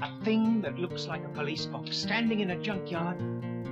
[0.00, 3.16] A thing that looks like a police box standing in a junkyard.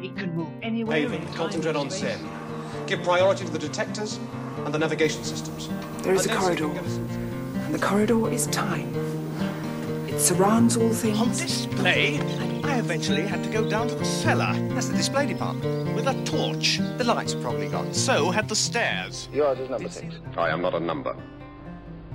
[0.02, 0.96] It can move anywhere.
[0.96, 2.16] Haven, in time concentrate on space.
[2.16, 2.86] Sen.
[2.86, 4.18] Give priority to the detectors
[4.64, 5.68] and the navigation systems.
[6.02, 6.66] There is And a then see if you corridor.
[6.66, 8.88] can get us- And the corridor is time.
[10.08, 11.20] It surrounds all things.
[11.20, 12.18] On display,
[12.64, 14.54] I eventually had to go down to the cellar.
[14.70, 15.94] That's the display department.
[15.94, 16.80] With a torch.
[16.96, 17.92] The lights are probably gone.
[17.92, 19.28] So had the stairs.
[19.30, 20.14] Yours is number six.
[20.38, 21.14] I am not a number.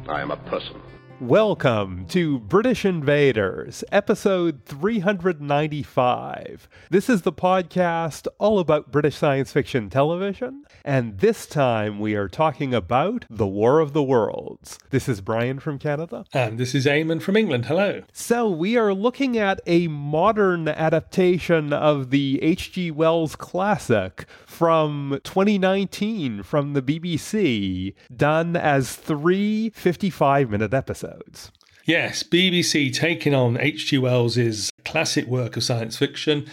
[0.08, 0.82] I am a person.
[1.22, 6.70] Welcome to British Invaders, episode 395.
[6.90, 12.28] This is the podcast all about British science fiction television, and this time we are
[12.28, 14.78] talking about The War of the Worlds.
[14.90, 16.26] This is Brian from Canada.
[16.34, 17.66] And this is Eamon from England.
[17.66, 18.04] Hello.
[18.14, 22.92] So, we are looking at a modern adaptation of the H.G.
[22.92, 31.52] Wells classic from 2019 from the BBC, done as three 55 minute episodes.
[31.86, 33.98] Yes, BBC taking on H.G.
[33.98, 36.46] Wells's classic work of science fiction,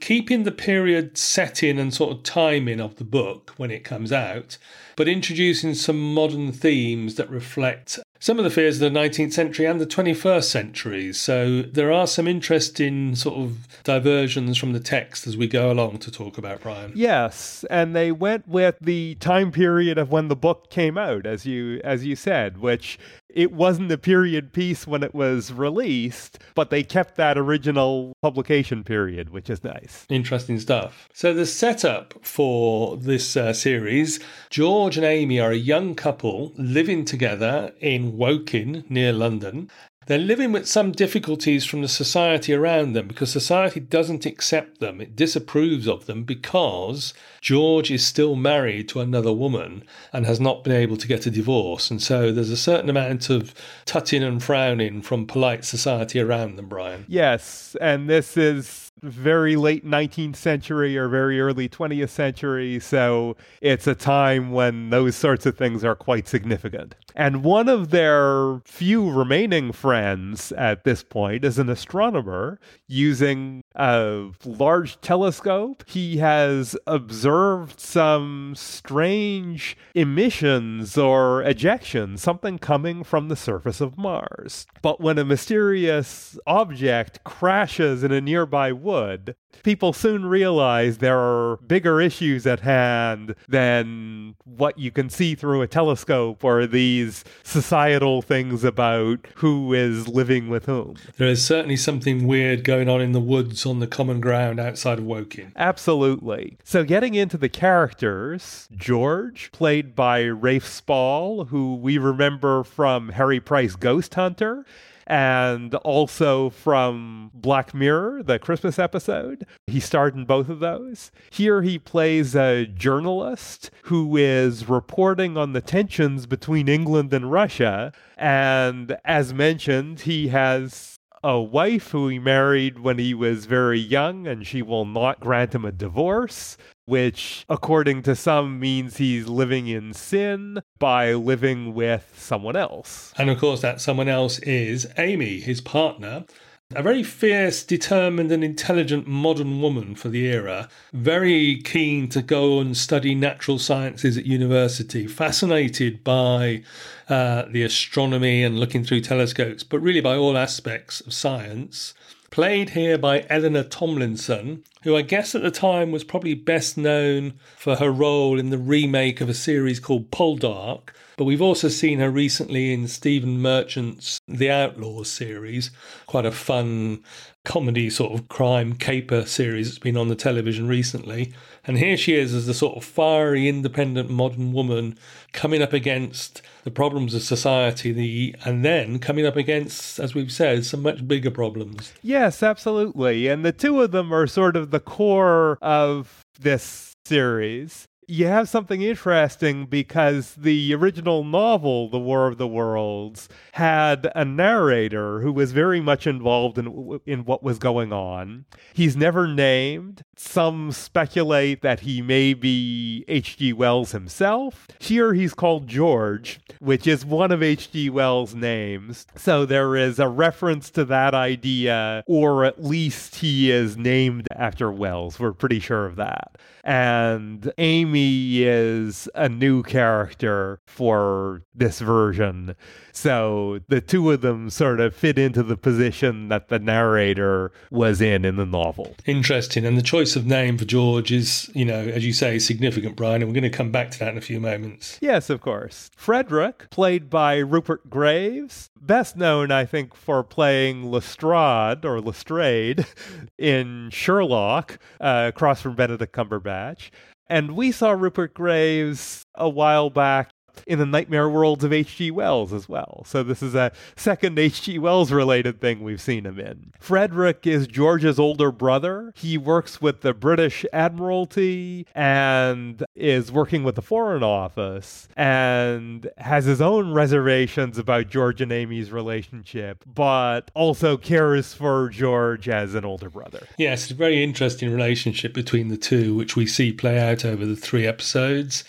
[0.00, 4.58] keeping the period setting and sort of timing of the book when it comes out,
[4.96, 9.66] but introducing some modern themes that reflect some of the fears of the 19th century
[9.66, 11.12] and the 21st century.
[11.12, 15.98] So there are some interesting sort of diversions from the text as we go along
[15.98, 16.90] to talk about Brian.
[16.96, 21.46] Yes, and they went with the time period of when the book came out, as
[21.46, 22.98] you as you said, which
[23.36, 28.82] it wasn't a period piece when it was released, but they kept that original publication
[28.82, 30.06] period, which is nice.
[30.08, 31.06] Interesting stuff.
[31.12, 37.04] So, the setup for this uh, series George and Amy are a young couple living
[37.04, 39.70] together in Woking, near London.
[40.06, 45.00] They're living with some difficulties from the society around them because society doesn't accept them.
[45.00, 50.62] It disapproves of them because George is still married to another woman and has not
[50.62, 51.90] been able to get a divorce.
[51.90, 53.52] And so there's a certain amount of
[53.84, 57.04] tutting and frowning from polite society around them, Brian.
[57.08, 63.86] Yes, and this is very late 19th century or very early 20th century, so it's
[63.86, 66.94] a time when those sorts of things are quite significant.
[67.14, 74.30] And one of their few remaining friends at this point is an astronomer using a
[74.44, 75.82] large telescope.
[75.88, 84.66] He has observed some strange emissions or ejections, something coming from the surface of Mars.
[84.82, 91.56] But when a mysterious object crashes in a nearby wood, people soon realize there are
[91.58, 98.22] bigger issues at hand than what you can see through a telescope or these societal
[98.22, 100.94] things about who is living with whom.
[101.18, 104.98] There is certainly something weird going on in the woods on the common ground outside
[104.98, 105.52] of Woking.
[105.56, 106.56] Absolutely.
[106.62, 113.40] So, getting into the characters, George, played by Rafe Spall, who we remember from Harry
[113.40, 114.64] Price Ghost Hunter.
[115.06, 119.46] And also from Black Mirror, the Christmas episode.
[119.66, 121.12] He starred in both of those.
[121.30, 127.92] Here he plays a journalist who is reporting on the tensions between England and Russia.
[128.16, 130.95] And as mentioned, he has
[131.26, 135.56] a wife who he married when he was very young, and she will not grant
[135.56, 142.14] him a divorce, which, according to some, means he's living in sin by living with
[142.16, 143.12] someone else.
[143.18, 146.26] And of course, that someone else is Amy, his partner.
[146.74, 150.68] A very fierce, determined, and intelligent modern woman for the era.
[150.92, 155.06] Very keen to go and study natural sciences at university.
[155.06, 156.64] Fascinated by
[157.08, 161.94] uh, the astronomy and looking through telescopes, but really by all aspects of science.
[162.32, 167.32] Played here by Eleanor Tomlinson, who I guess at the time was probably best known
[167.56, 170.90] for her role in the remake of a series called Poldark.
[171.16, 175.72] But we've also seen her recently in Stephen Merchant's The Outlaws series,
[176.06, 177.02] quite a fun
[177.46, 181.32] comedy sort of crime caper series that's been on the television recently.
[181.64, 184.98] And here she is as the sort of fiery, independent modern woman
[185.32, 190.32] coming up against the problems of society, the and then coming up against, as we've
[190.32, 191.92] said, some much bigger problems.
[192.02, 193.28] Yes, absolutely.
[193.28, 197.86] And the two of them are sort of the core of this series.
[198.08, 204.24] You have something interesting because the original novel, The War of the Worlds, had a
[204.24, 208.44] narrator who was very much involved in, in what was going on.
[208.74, 210.04] He's never named.
[210.16, 213.52] Some speculate that he may be H.G.
[213.54, 214.68] Wells himself.
[214.78, 217.90] Here he's called George, which is one of H.G.
[217.90, 219.06] Wells' names.
[219.16, 224.70] So there is a reference to that idea, or at least he is named after
[224.70, 225.18] Wells.
[225.18, 226.38] We're pretty sure of that.
[226.62, 232.54] And Amy Is a new character for this version.
[232.92, 238.00] So the two of them sort of fit into the position that the narrator was
[238.00, 238.94] in in the novel.
[239.06, 239.64] Interesting.
[239.64, 243.22] And the choice of name for George is, you know, as you say, significant, Brian.
[243.22, 244.98] And we're going to come back to that in a few moments.
[245.00, 245.90] Yes, of course.
[245.96, 252.86] Frederick, played by Rupert Graves, best known, I think, for playing Lestrade or Lestrade
[253.38, 256.90] in Sherlock, uh, across from Benedict Cumberbatch.
[257.28, 260.30] And we saw Rupert Graves a while back
[260.66, 262.10] in the Nightmare Worlds of H.G.
[262.10, 263.02] Wells as well.
[263.06, 264.78] So this is a second H.G.
[264.78, 266.72] Wells related thing we've seen him in.
[266.78, 269.12] Frederick is George's older brother.
[269.16, 276.44] He works with the British Admiralty and is working with the Foreign Office and has
[276.44, 282.84] his own reservations about George and Amy's relationship, but also cares for George as an
[282.84, 283.46] older brother.
[283.58, 287.44] Yes, it's a very interesting relationship between the two, which we see play out over
[287.44, 288.64] the three episodes.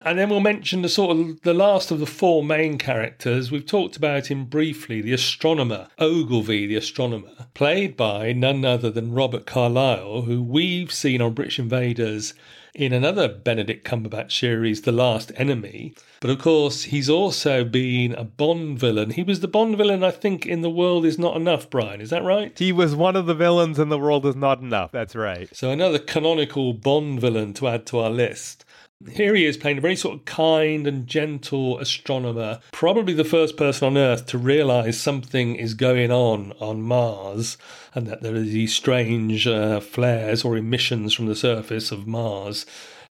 [0.00, 3.50] And then we'll mention the sort of the last of the four main characters.
[3.50, 9.12] We've talked about him briefly, the astronomer, Ogilvy, the astronomer, played by none other than
[9.12, 12.32] Robert Carlyle, who we've seen on British Invaders
[12.74, 15.94] in another Benedict Cumberbatch series, The Last Enemy.
[16.20, 19.10] But of course, he's also been a Bond villain.
[19.10, 22.00] He was the Bond villain, I think, in The World Is Not Enough, Brian.
[22.00, 22.56] Is that right?
[22.56, 24.92] He was one of the villains in The World Is Not Enough.
[24.92, 25.48] That's right.
[25.56, 28.64] So another canonical Bond villain to add to our list.
[29.12, 33.56] Here he is playing a very sort of kind and gentle astronomer, probably the first
[33.56, 37.56] person on Earth to realize something is going on on Mars
[37.94, 42.66] and that there are these strange uh, flares or emissions from the surface of Mars.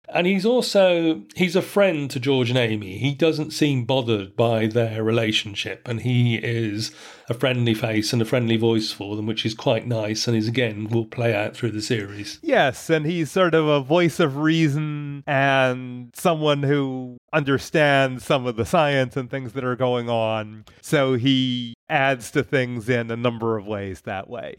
[0.09, 2.99] And he's also he's a friend to George and Amy.
[2.99, 6.93] He doesn't seem bothered by their relationship, and he is
[7.29, 10.49] a friendly face and a friendly voice for them, which is quite nice, and is
[10.49, 12.39] again will play out through the series.
[12.43, 18.57] Yes, and he's sort of a voice of reason and someone who understands some of
[18.57, 20.65] the science and things that are going on.
[20.81, 24.57] So he adds to things in a number of ways that way.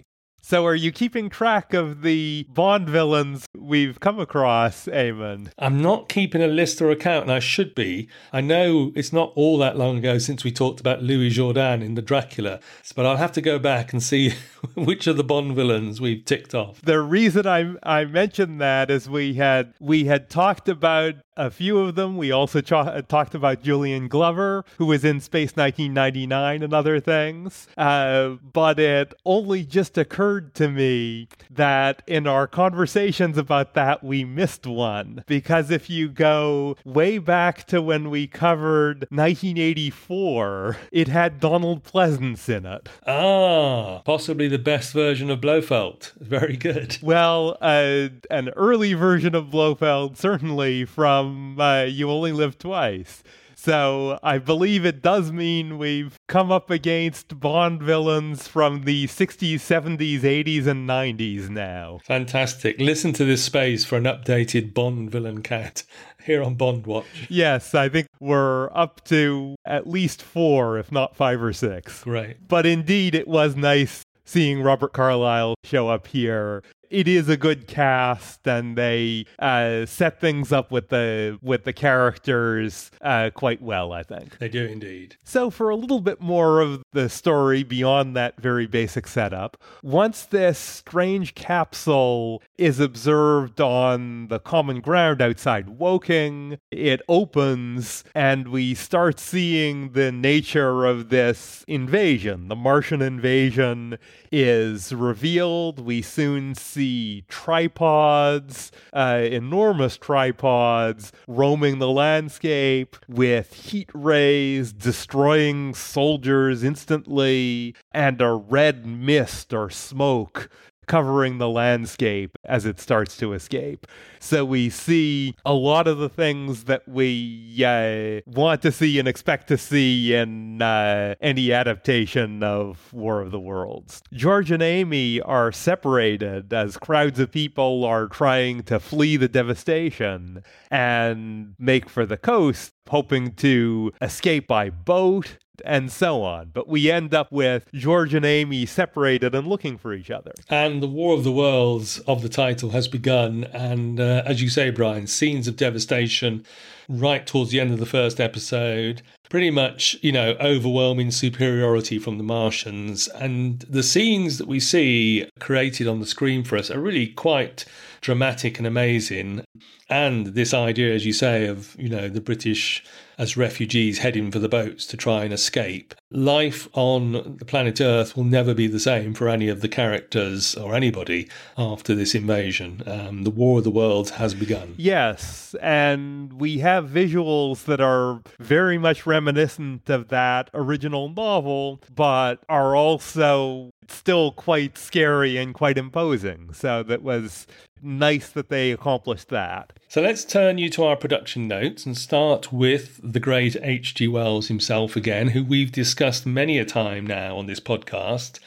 [0.48, 5.50] So, are you keeping track of the Bond villains we've come across, Eamon?
[5.58, 8.10] I'm not keeping a list or account, and I should be.
[8.32, 11.96] I know it's not all that long ago since we talked about Louis Jourdan in
[11.96, 12.60] the Dracula,
[12.96, 14.36] but I'll have to go back and see
[14.76, 16.80] which of the Bond villains we've ticked off.
[16.80, 21.80] The reason I I mentioned that is we had we had talked about a few
[21.80, 22.18] of them.
[22.18, 27.68] We also talked about Julian Glover, who was in Space 1999 and other things.
[27.78, 34.24] Uh, but it only just occurred to me that in our conversations about that, we
[34.24, 35.24] missed one.
[35.28, 42.50] Because if you go way back to when we covered 1984, it had Donald Pleasence
[42.50, 42.90] in it.
[43.08, 46.12] Ah, possibly the best version of Blofeld.
[46.20, 46.98] Very good.
[47.02, 53.24] Well, uh, an early version of Blofeld, certainly from uh, You Only Live Twice.
[53.66, 59.56] So I believe it does mean we've come up against Bond villains from the 60s,
[59.56, 61.98] 70s, 80s, and 90s now.
[62.04, 62.80] Fantastic.
[62.80, 65.82] Listen to this space for an updated Bond villain cat
[66.24, 67.26] here on Bond Watch.
[67.28, 72.04] Yes, I think we're up to at least four, if not five or six.
[72.04, 72.48] Great.
[72.48, 77.68] But indeed, it was nice seeing Robert Carlyle show up here it is a good
[77.68, 83.94] cast and they uh, set things up with the with the characters uh, quite well
[83.94, 84.38] i think.
[84.38, 85.18] They do indeed.
[85.24, 90.24] So for a little bit more of the story beyond that very basic setup once
[90.24, 98.74] this strange capsule is observed on the common ground outside woking it opens and we
[98.74, 102.48] start seeing the nature of this invasion.
[102.48, 103.98] The martian invasion
[104.32, 105.80] is revealed.
[105.80, 115.74] We soon see see tripods, uh, enormous tripods, roaming the landscape with heat rays destroying
[115.74, 120.50] soldiers instantly, and a red mist or smoke
[120.88, 123.88] covering the landscape as it starts to escape.
[124.20, 129.08] So we see a lot of the things that we uh, want to see and
[129.08, 134.02] expect to see in uh, any adaptation of War of the Worlds.
[134.14, 140.44] George and Amy are separated as crowds of people are trying to flee the devastation
[140.72, 146.52] and make for the coast, hoping to escape by boat and so on.
[146.54, 150.34] But we end up with George and Amy separated and looking for each other.
[150.50, 153.46] And the War of the Worlds of the title has begun.
[153.46, 156.46] And uh, as you say, Brian, scenes of devastation
[156.90, 159.02] right towards the end of the first episode.
[159.30, 163.08] pretty much, you know, overwhelming superiority from the Martians.
[163.10, 167.66] And the scenes that we see created on the screen for us are really quite
[168.06, 169.44] dramatic and amazing.
[169.90, 172.84] And this idea, as you say, of, you know, the British
[173.18, 175.96] as refugees heading for the boats to try and escape.
[176.12, 180.56] Life on the planet Earth will never be the same for any of the characters
[180.56, 182.84] or anybody after this invasion.
[182.86, 184.76] Um, the War of the Worlds has begun.
[184.78, 192.44] Yes, and we have visuals that are very much reminiscent of that original novel, but
[192.50, 196.54] are also still quite scary and quite imposing.
[196.54, 197.48] So that was
[197.82, 199.74] nice that they accomplished that.
[199.88, 204.08] So let's turn you to our production notes and start with the great H.G.
[204.08, 208.40] Wells himself again, who we've discussed many a time now on this podcast.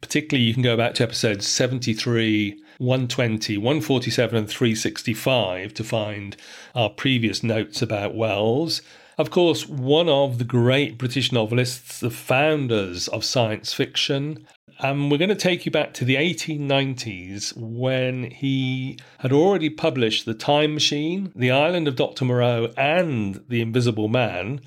[0.00, 6.36] Particularly, you can go back to episodes 73, 120, 147, and 365 to find
[6.74, 8.80] our previous notes about Wells.
[9.18, 14.46] Of course, one of the great British novelists, the founders of science fiction,
[14.80, 20.24] and we're going to take you back to the 1890s when he had already published
[20.24, 22.24] The Time Machine, The Island of Dr.
[22.24, 24.60] Moreau, and The Invisible Man,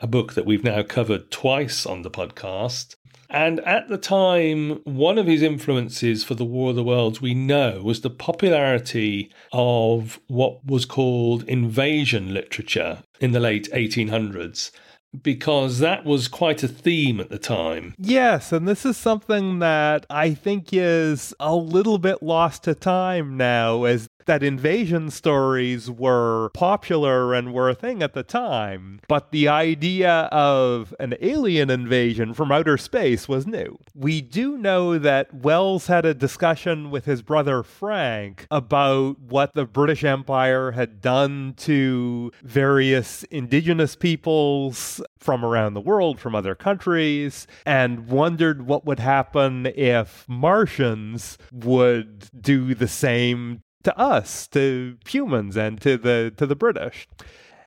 [0.00, 2.96] a book that we've now covered twice on the podcast.
[3.30, 7.32] And at the time, one of his influences for the War of the Worlds, we
[7.32, 14.72] know, was the popularity of what was called invasion literature in the late 1800s
[15.20, 17.94] because that was quite a theme at the time.
[17.98, 23.36] Yes, and this is something that I think is a little bit lost to time
[23.36, 29.30] now as that invasion stories were popular and were a thing at the time, but
[29.30, 33.78] the idea of an alien invasion from outer space was new.
[33.94, 39.64] We do know that Wells had a discussion with his brother Frank about what the
[39.64, 47.46] British Empire had done to various indigenous peoples from around the world, from other countries,
[47.66, 55.56] and wondered what would happen if Martians would do the same to us, to humans,
[55.56, 57.08] and to the to the British.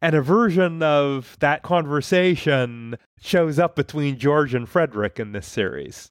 [0.01, 6.09] And a version of that conversation shows up between George and Frederick in this series.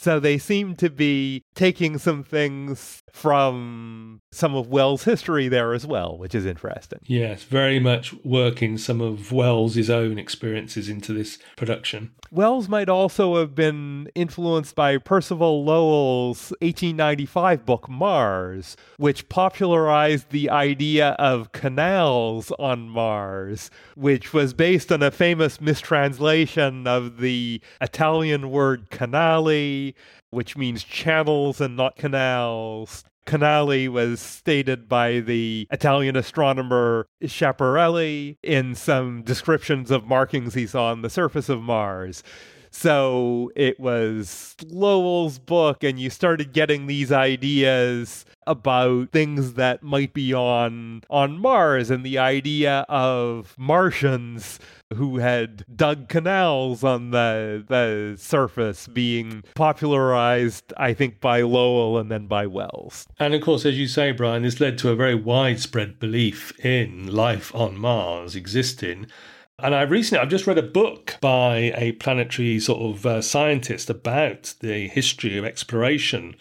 [0.00, 5.84] So they seem to be taking some things from some of Wells' history there as
[5.84, 7.00] well, which is interesting.
[7.06, 12.12] Yes, very much working some of Wells' own experiences into this production.
[12.30, 20.50] Wells might also have been influenced by Percival Lowell's 1895 book Mars, which popularized the
[20.50, 28.50] idea of canals on Mars, which was based on a famous mistranslation of the Italian
[28.50, 29.87] word canali,
[30.30, 33.04] which means channels and not canals.
[33.26, 40.90] Canali was stated by the Italian astronomer Schiaparelli in some descriptions of markings he saw
[40.90, 42.22] on the surface of Mars.
[42.70, 50.14] So it was Lowell's book, and you started getting these ideas about things that might
[50.14, 54.58] be on on Mars and the idea of Martians
[54.94, 62.10] who had dug canals on the the surface being popularized I think by Lowell and
[62.10, 63.06] then by Wells.
[63.18, 67.06] And of course as you say Brian this led to a very widespread belief in
[67.06, 69.06] life on Mars existing
[69.60, 73.90] and I recently, I've just read a book by a planetary sort of uh, scientist
[73.90, 76.36] about the history of exploration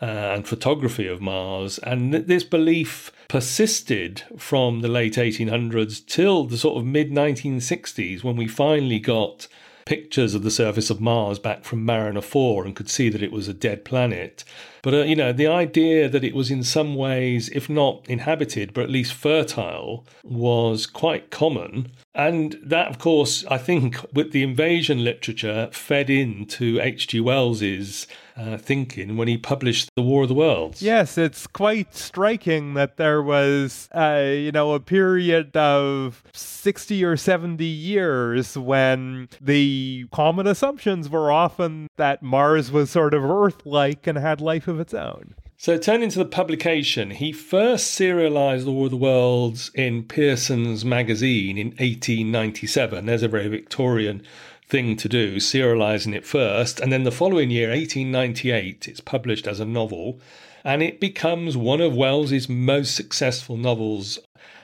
[0.00, 1.78] uh, and photography of Mars.
[1.78, 8.22] And th- this belief persisted from the late 1800s till the sort of mid 1960s
[8.22, 9.48] when we finally got
[9.90, 13.32] pictures of the surface of Mars back from Mariner 4 and could see that it
[13.32, 14.44] was a dead planet.
[14.82, 18.72] But, uh, you know, the idea that it was in some ways, if not inhabited,
[18.72, 21.90] but at least fertile, was quite common.
[22.14, 27.18] And that, of course, I think with the invasion literature fed into H.G.
[27.18, 28.06] Wells's
[28.40, 30.80] uh, thinking when he published The War of the Worlds.
[30.80, 37.16] Yes, it's quite striking that there was, uh, you know, a period of 60 or
[37.16, 44.06] 70 years when the common assumptions were often that Mars was sort of Earth like
[44.06, 45.34] and had life of its own.
[45.58, 50.86] So, turning to the publication, he first serialized The War of the Worlds in Pearson's
[50.86, 53.04] magazine in 1897.
[53.04, 54.22] There's a very Victorian
[54.70, 56.80] thing to do, serializing it first.
[56.80, 60.20] And then the following year, 1898, it's published as a novel.
[60.64, 64.18] And it becomes one of Wells's most successful novels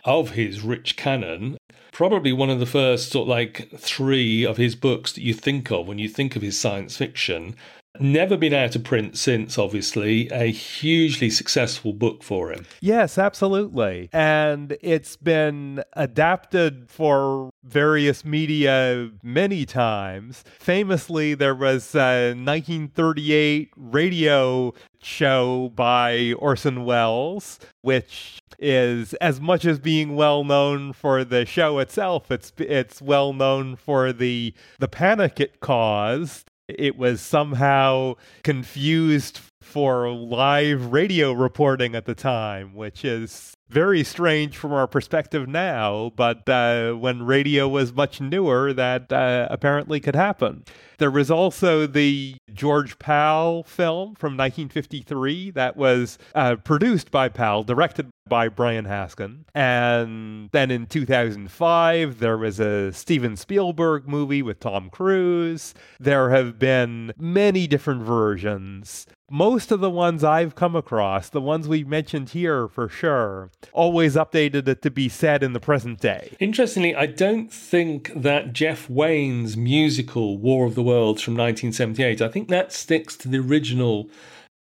[0.04, 1.58] of his rich canon.
[1.92, 5.70] Probably one of the first, sort of like three of his books that you think
[5.70, 7.56] of when you think of his science fiction.
[8.00, 10.28] Never been out of print since, obviously.
[10.30, 12.66] A hugely successful book for him.
[12.80, 14.08] Yes, absolutely.
[14.12, 20.44] And it's been adapted for various media many times.
[20.58, 24.72] Famously, there was a 1938 radio
[25.02, 31.78] show by Orson Welles, which is as much as being well known for the show
[31.78, 36.50] itself, it's it's well known for the the panic it caused.
[36.68, 44.56] It was somehow confused for live radio reporting at the time, which is very strange
[44.56, 50.14] from our perspective now, but uh, when radio was much newer, that uh, apparently could
[50.14, 50.64] happen.
[50.98, 57.64] There was also the George Pal film from 1953 that was uh, produced by Pal,
[57.64, 59.44] directed by Byron Haskin.
[59.54, 65.74] And then in 2005, there was a Steven Spielberg movie with Tom Cruise.
[66.00, 69.06] There have been many different versions.
[69.30, 74.14] Most of the ones I've come across, the ones we've mentioned here for sure, always
[74.16, 76.36] updated it to be set in the present day.
[76.40, 82.28] Interestingly, I don't think that Jeff Wayne's musical War of the Worlds from 1978, I
[82.28, 84.08] think that sticks to the original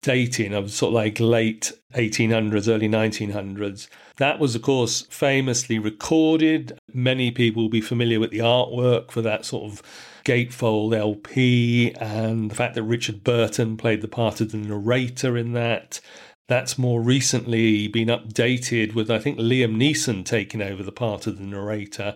[0.05, 3.87] dating of sort of like late 1800s, early 1900s.
[4.17, 6.77] That was, of course, famously recorded.
[6.93, 9.81] Many people will be familiar with the artwork for that sort of
[10.23, 15.53] gatefold LP and the fact that Richard Burton played the part of the narrator in
[15.53, 15.99] that.
[16.47, 21.37] That's more recently been updated with, I think, Liam Neeson taking over the part of
[21.37, 22.15] the narrator.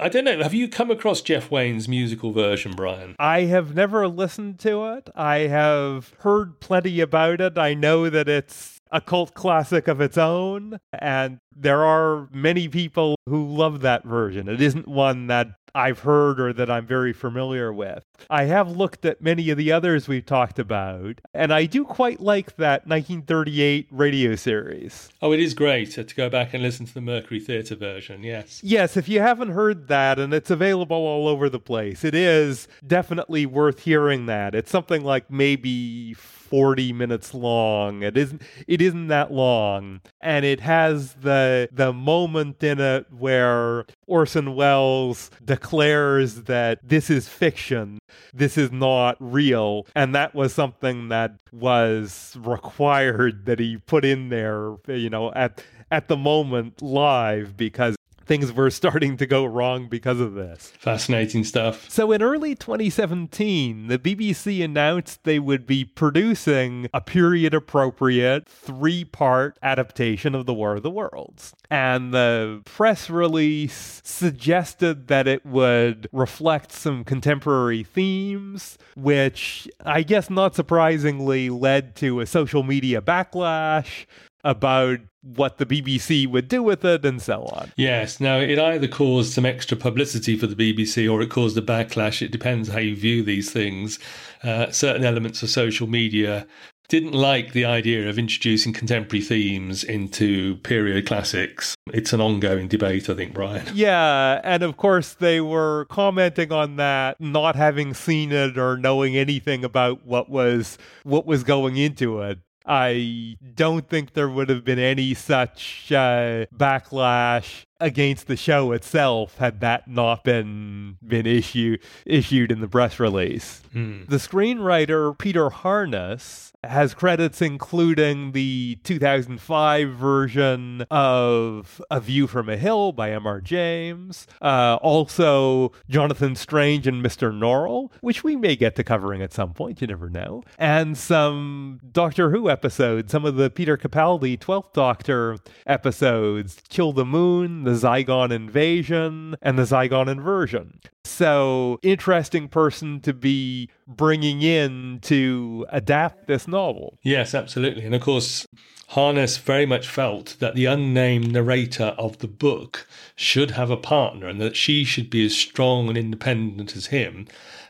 [0.00, 0.42] I don't know.
[0.42, 3.16] Have you come across Jeff Wayne's musical version, Brian?
[3.18, 5.08] I have never listened to it.
[5.14, 7.56] I have heard plenty about it.
[7.56, 13.16] I know that it's a cult classic of its own, and there are many people
[13.26, 14.48] who love that version.
[14.48, 15.48] It isn't one that
[15.78, 18.04] I've heard or that I'm very familiar with.
[18.28, 22.18] I have looked at many of the others we've talked about, and I do quite
[22.18, 25.08] like that 1938 radio series.
[25.22, 28.60] Oh, it is great to go back and listen to the Mercury Theatre version, yes.
[28.64, 32.66] Yes, if you haven't heard that, and it's available all over the place, it is
[32.84, 34.56] definitely worth hearing that.
[34.56, 36.16] It's something like maybe
[36.48, 38.02] 40 minutes long.
[38.02, 43.84] It isn't it isn't that long and it has the the moment in it where
[44.06, 47.98] Orson Welles declares that this is fiction.
[48.32, 54.28] This is not real and that was something that was required that he put in
[54.28, 57.96] there, you know, at at the moment live because
[58.28, 60.72] things were starting to go wrong because of this.
[60.78, 61.90] Fascinating stuff.
[61.90, 69.04] So, in early 2017, the BBC announced they would be producing a period appropriate three
[69.04, 71.54] part adaptation of The War of the Worlds.
[71.70, 80.28] And the press release suggested that it would reflect some contemporary themes, which I guess
[80.28, 84.06] not surprisingly led to a social media backlash
[84.44, 87.72] about what the BBC would do with it and so on.
[87.76, 88.20] Yes.
[88.20, 92.22] Now, it either caused some extra publicity for the BBC or it caused a backlash.
[92.22, 93.98] It depends how you view these things.
[94.42, 96.46] Uh, certain elements of social media
[96.88, 101.74] didn't like the idea of introducing contemporary themes into period classics.
[101.92, 103.66] It's an ongoing debate, I think, Brian.
[103.74, 109.16] Yeah, and of course they were commenting on that, not having seen it or knowing
[109.16, 112.38] anything about what was what was going into it.
[112.68, 119.38] I don't think there would have been any such uh, backlash against the show itself
[119.38, 123.62] had that not been been issue, issued in the press release.
[123.74, 124.08] Mm.
[124.08, 132.56] The screenwriter Peter Harness has credits including the 2005 version of A View from a
[132.56, 133.40] Hill by M.R.
[133.40, 137.32] James, uh, also Jonathan Strange and Mr.
[137.32, 141.80] Norrell, which we may get to covering at some point, you never know, and some
[141.92, 147.74] Doctor Who episodes, some of the Peter Capaldi 12th Doctor episodes, Kill the Moon, the
[147.74, 150.80] Zygon invasion, and the Zygon inversion.
[151.04, 156.98] So, interesting person to be bringing in to adapt this novel.
[157.02, 157.84] Yes, absolutely.
[157.84, 158.46] And of course,
[158.92, 164.28] Harness very much felt that the unnamed narrator of the book should have a partner
[164.28, 167.26] and that she should be as strong and independent as him.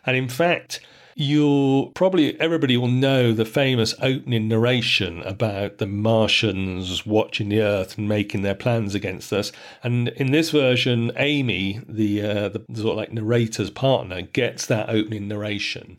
[0.07, 0.81] And in fact,
[1.19, 7.99] you'll probably everybody will know the famous opening narration about the Martians watching the Earth
[7.99, 9.51] and making their plans against us.
[9.83, 14.89] And in this version, Amy, the, uh, the sort of like narrator's partner, gets that
[14.89, 15.99] opening narration.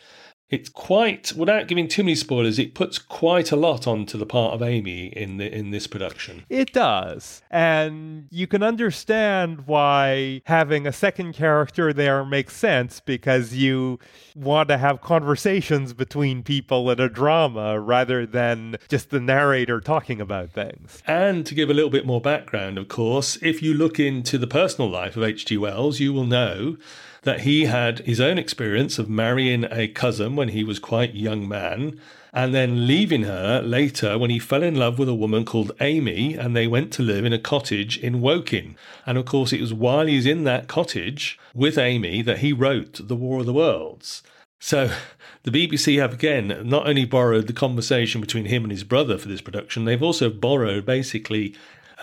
[0.49, 4.53] It's quite without giving too many spoilers it puts quite a lot onto the part
[4.53, 7.41] of amy in the in this production It does.
[7.51, 13.99] And you can understand why having a second character there makes sense because you
[14.35, 20.19] want to have conversations between people in a drama rather than just the narrator talking
[20.21, 21.01] about things.
[21.07, 24.47] and to give a little bit more background of course if you look into the
[24.47, 26.77] personal life of hg wells you will know
[27.23, 31.47] that he had his own experience of marrying a cousin when he was quite young
[31.47, 31.99] man
[32.31, 36.35] and then leaving her later when he fell in love with a woman called Amy
[36.35, 38.75] and they went to live in a cottage in Woking.
[39.05, 42.53] And of course, it was while he was in that cottage with Amy that he
[42.53, 44.21] wrote The War of the Worlds.
[44.59, 44.91] So
[45.43, 49.27] the BBC have again not only borrowed the conversation between him and his brother for
[49.27, 51.55] this production, they've also borrowed basically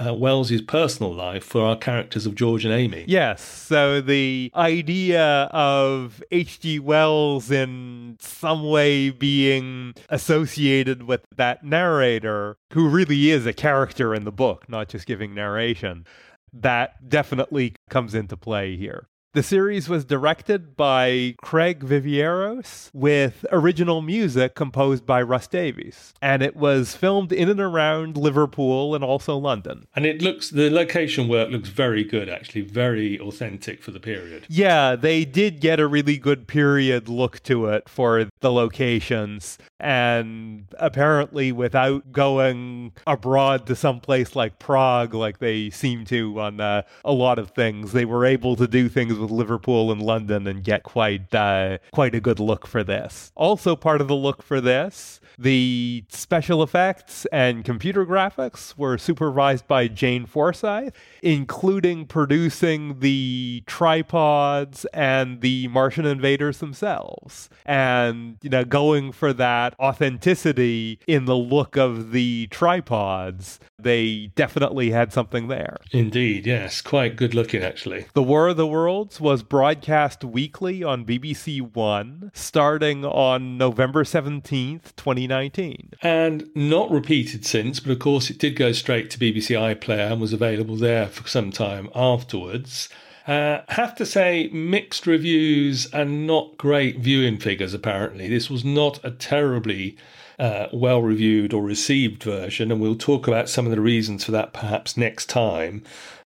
[0.05, 3.05] uh, Wells's personal life for our characters of George and Amy.
[3.09, 6.81] Yes, so the idea of H.G.
[6.81, 14.25] Wells in some way being associated with that narrator, who really is a character in
[14.25, 16.07] the book, not just giving narration,
[16.53, 19.09] that definitely comes into play here.
[19.35, 26.15] The series was directed by Craig Viveiros with original music composed by Russ Davies.
[26.23, 29.89] And it was filmed in and around Liverpool and also London.
[29.95, 34.47] And it looks, the location work looks very good, actually, very authentic for the period.
[34.49, 39.59] Yeah, they did get a really good period look to it for the locations.
[39.79, 46.59] And apparently, without going abroad to some place like Prague, like they seem to on
[46.61, 50.47] uh, a lot of things, they were able to do things with Liverpool and London
[50.47, 53.33] and get quite uh, quite a good look for this.
[53.35, 59.67] Also, part of the look for this, the special effects and computer graphics were supervised
[59.67, 67.51] by Jane Forsyth, including producing the tripods and the Martian invaders themselves.
[67.65, 74.91] And, you know, going for that authenticity in the look of the tripods, they definitely
[74.91, 75.79] had something there.
[75.93, 78.07] Indeed, yes, quite good looking, actually.
[78.15, 78.67] The War of the
[79.07, 85.93] Worlds was broadcast weekly on BBC One starting on November 17th, 2019.
[86.03, 90.21] And not repeated since, but of course it did go straight to BBC iPlayer and
[90.21, 92.89] was available there for some time afterwards.
[93.29, 98.29] Uh, have to say, mixed reviews and not great viewing figures, apparently.
[98.29, 99.97] This was not a terribly
[100.39, 104.33] uh, well reviewed or received version, and we'll talk about some of the reasons for
[104.33, 105.85] that perhaps next time.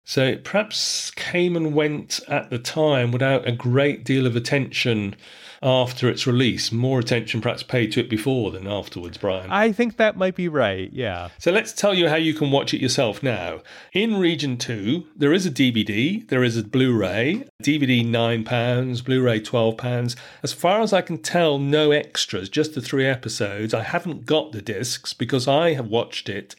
[0.07, 5.15] So it perhaps came and went at the time without a great deal of attention
[5.63, 6.71] after its release.
[6.71, 9.49] More attention perhaps paid to it before than afterwards, Brian.
[9.49, 11.29] I think that might be right, yeah.
[11.39, 13.61] So let's tell you how you can watch it yourself now.
[13.93, 19.23] In Region 2, there is a DVD, there is a Blu ray, DVD £9, Blu
[19.23, 20.15] ray £12.
[20.43, 23.73] As far as I can tell, no extras, just the three episodes.
[23.73, 26.55] I haven't got the discs because I have watched it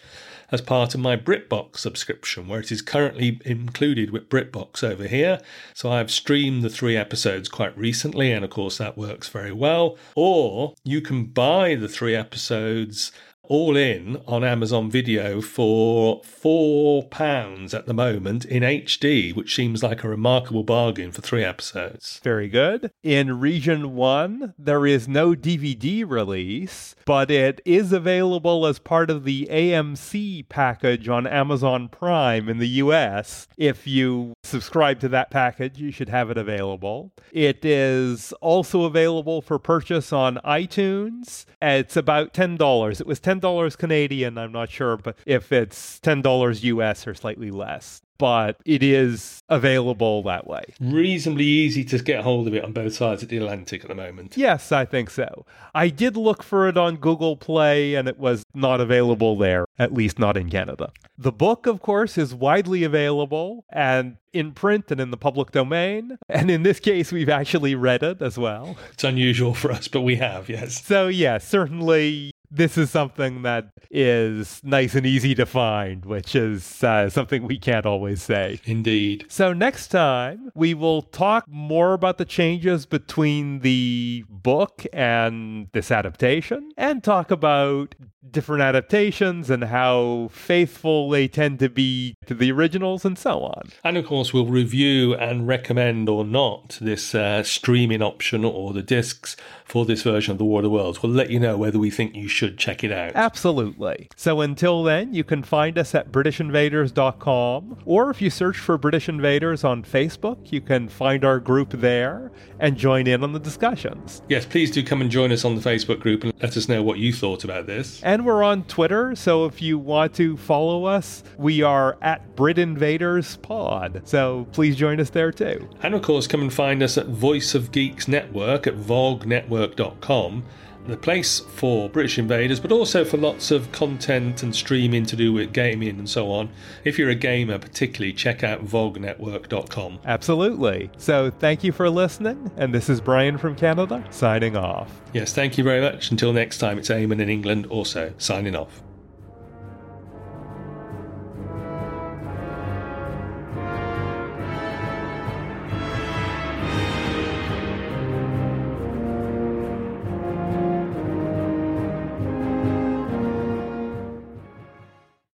[0.50, 5.40] as part of my BritBox subscription, where it is currently included with BritBox over here.
[5.74, 9.96] So I've streamed the three episodes quite recently, and of course that works very well.
[10.14, 13.12] Or you can buy the three episodes
[13.48, 20.04] all in on Amazon Video for £4 at the moment in HD, which seems like
[20.04, 22.20] a remarkable bargain for three episodes.
[22.22, 22.90] Very good.
[23.02, 29.24] In Region 1, there is no DVD release, but it is available as part of
[29.24, 33.48] the AMC package on Amazon Prime in the US.
[33.56, 37.12] If you subscribe to that package, you should have it available.
[37.32, 41.44] It is also available for purchase on iTunes.
[41.60, 43.00] It's about $10.
[43.00, 43.35] It was $10
[43.76, 48.00] Canadian, I'm not sure, but if it's $10 US or slightly less.
[48.18, 50.64] But it is available that way.
[50.80, 53.94] Reasonably easy to get hold of it on both sides of the Atlantic at the
[53.94, 54.38] moment.
[54.38, 55.44] Yes, I think so.
[55.74, 59.92] I did look for it on Google Play and it was not available there, at
[59.92, 60.92] least not in Canada.
[61.18, 66.18] The book, of course, is widely available and in print and in the public domain.
[66.28, 68.76] And in this case, we've actually read it as well.
[68.92, 70.82] It's unusual for us, but we have, yes.
[70.84, 76.82] So, yeah, certainly this is something that is nice and easy to find, which is
[76.82, 78.60] uh, something we can't always say.
[78.64, 79.26] Indeed.
[79.28, 85.90] So, next time, we will talk more about the changes between the book and this
[85.90, 87.94] adaptation and talk about
[88.30, 93.70] different adaptations and how faithful they tend to be to the originals and so on.
[93.84, 98.82] And of course, we'll review and recommend or not this uh, streaming option or the
[98.82, 101.02] discs for this version of The War of the Worlds.
[101.02, 103.12] We'll let you know whether we think you should check it out.
[103.14, 104.08] Absolutely.
[104.16, 109.08] So until then, you can find us at BritishInvaders.com, or if you search for British
[109.08, 114.22] Invaders on Facebook, you can find our group there and join in on the discussions.
[114.28, 116.82] Yes, please do come and join us on the Facebook group and let us know
[116.82, 118.00] what you thought about this.
[118.16, 122.58] And we're on Twitter, so if you want to follow us, we are at Brit
[122.58, 124.00] Invaders Pod.
[124.06, 125.68] So please join us there too.
[125.82, 130.44] And of course, come and find us at Voice of Geeks Network at vognetwork.com
[130.88, 135.32] the place for British Invaders, but also for lots of content and streaming to do
[135.32, 136.50] with gaming and so on.
[136.84, 140.00] If you're a gamer, particularly, check out vognetwork.com.
[140.04, 140.90] Absolutely.
[140.96, 145.00] So thank you for listening, and this is Brian from Canada signing off.
[145.12, 146.10] Yes, thank you very much.
[146.10, 148.82] Until next time, it's Eamon in England also signing off.